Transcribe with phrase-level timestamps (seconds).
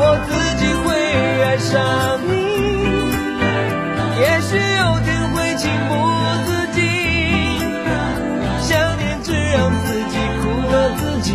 [0.00, 0.86] 我自己会
[1.42, 1.74] 爱上
[2.22, 2.30] 你
[4.20, 5.90] 也许有天会情不
[6.46, 6.80] 自禁
[8.60, 11.28] 想念只让自己苦了自己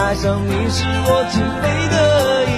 [0.00, 1.94] 爱上你是我情非得
[2.48, 2.50] 已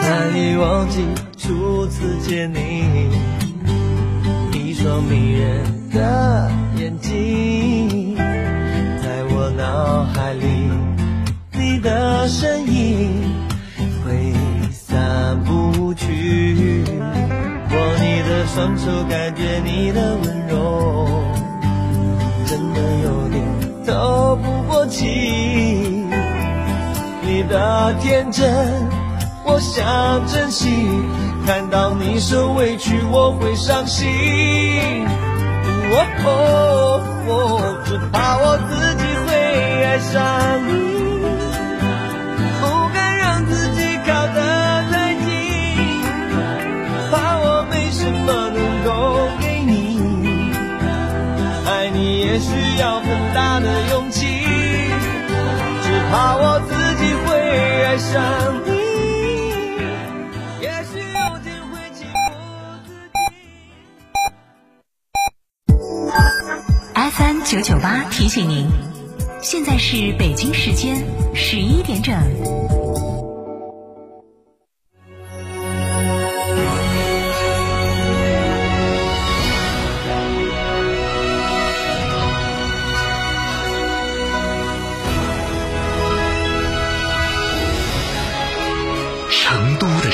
[0.00, 0.96] 难以忘记
[1.36, 3.10] 初次见你
[4.54, 8.27] 一双迷人的眼睛。
[9.68, 10.46] 脑海里，
[11.52, 13.22] 你的身影
[14.02, 14.32] 挥
[14.72, 16.82] 散不去，
[17.70, 21.06] 握你的双手，感觉你的温柔。
[22.46, 23.44] 真的有点
[23.86, 25.04] 透不过气，
[27.20, 28.48] 你的天真
[29.44, 30.70] 我想珍惜，
[31.46, 34.06] 看到你受委屈我会伤心。
[35.90, 37.77] 哦，哦哦
[52.40, 54.26] 需要很大的勇气，
[55.82, 57.34] 只怕我自己会
[57.84, 58.12] 爱上
[58.64, 58.70] 你。
[60.62, 62.90] 也许有天会情不自
[66.94, 67.10] 禁。
[67.10, 68.70] FM 九九八提醒您，
[69.42, 71.04] 现在是北京时间
[71.34, 72.14] 十一点整。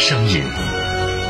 [0.06, 0.42] 声音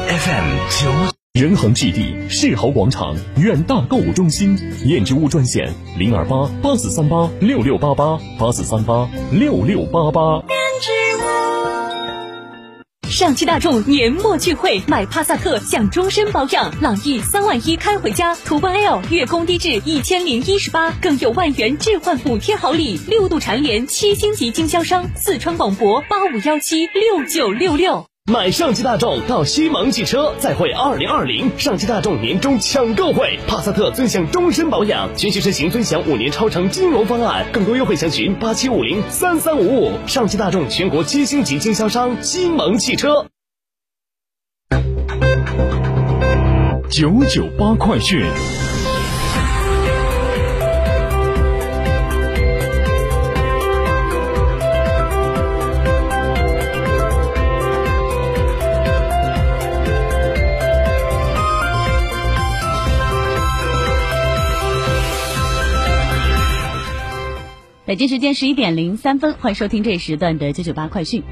[0.09, 0.91] ，FM 九
[1.35, 10.43] 仁恒置地世豪广场远大购物中心燕之屋专线零二八八四三八六六八八八四三八六六八八。
[13.09, 28.05] 上汽大众年末聚会，买帕萨特享终身保养，朗逸三万一开回家，途观 L 月供低至一千零一十八，更有万元置换补贴好礼，六度蝉联七星级经销商，四川广博八五幺七六九六六。
[28.33, 39.93] 买上汽大众到西蒙汽车，再会二零二零上汽大众年终抢购会，帕萨特尊享终身保养，全系车型尊享五年超长金融方案，更多优惠详询八七五零三三五五。
[40.07, 43.27] 上汽大众全国七星级经销商西蒙汽车。
[46.89, 48.25] 九九八快讯。
[67.95, 71.23] 北京时间十一点零三分，欢迎收听这一时段的九九八快讯。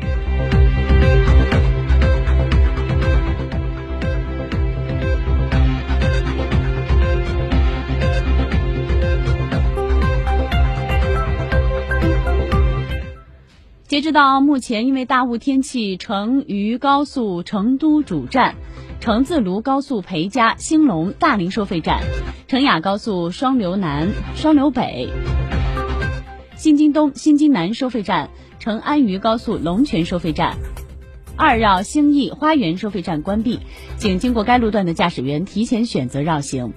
[13.89, 18.55] 截止到目前，因为大雾天气，成渝高速成都主站、
[19.01, 22.03] 成自泸高速裴家、兴隆、大林收费站、
[22.47, 25.09] 成雅高速双流南、双流北。
[26.63, 28.31] 新津东、新津南收费站、
[28.61, 30.57] 成安渝高速龙泉收费站、
[31.35, 33.59] 二绕兴义花园收费站关闭，
[33.97, 36.73] 请经过该路段的驾驶员提前选择绕行。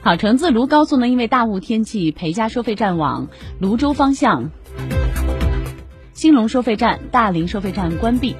[0.00, 4.50] 好，成自泸高速呢，因为大雾天气，裴家收费站往泸州方向、
[6.14, 8.34] 兴隆收费站、大林收费站关闭。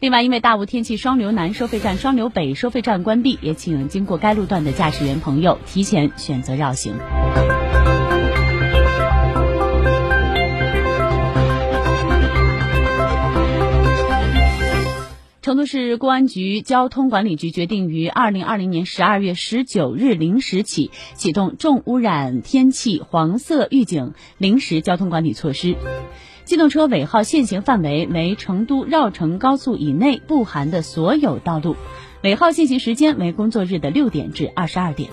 [0.00, 6.94] 另外，因为大雾天气，双流南收费站、双流北收费站关闭，也请经过该路段的驾驶员朋友提前选择绕行。
[15.42, 25.76] 成都市公安局交通管理局决定于二零二零年十二月十九日零时起启动重污染天气黄色预警临时交通管理措施。
[26.50, 31.76] 机动车尾号限行范围为成都绕城高速以内不含的所有道路，
[32.24, 35.10] 尾号限行时间为工作日的六点至二十二点。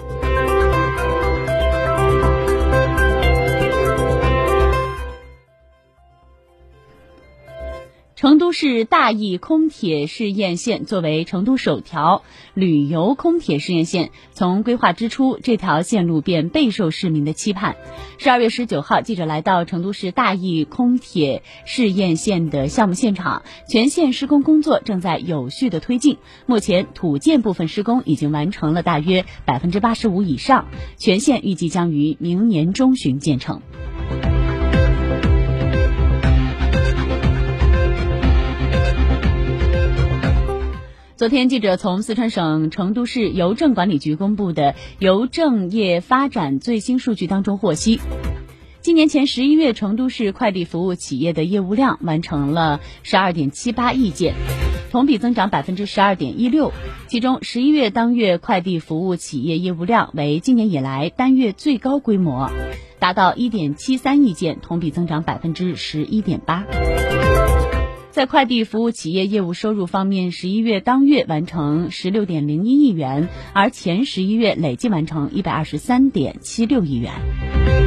[8.59, 12.23] 市大邑空铁试验线作为成都首条
[12.55, 17.75] 旅游空铁试验线，从规划之初，这条线路便备受市民的期盼。
[18.17, 26.17] 十二月十九号，记者来到成都市大邑空铁试验线的项目现场，全线施工工作正在有序的推进。
[26.47, 30.65] 目前土建部分施工已经完成了大约百分之八十五以上，
[30.97, 33.61] 全线预计将于明年中旬建成。
[41.17, 47.99] 昨天，记者从四川省成都市邮政管理局公布的邮政业发展最新数据当中获悉，
[48.81, 54.35] 今年前十一月，成都市快递服务企业的业务量完成了十二点七八亿件，
[54.91, 56.71] 同比增长百分之十二点一六。
[57.07, 62.51] 其中，十一月当月快递服务企业业务量为今年以来单月最高规模，
[62.99, 66.63] 达到一点七三亿件，同比增长百分之十一点八。
[68.17, 77.86] 在快递服务企业业务收入方面，十一月当月完成十六点零一亿元，而前十一月累计完成一百二十三点七六亿元。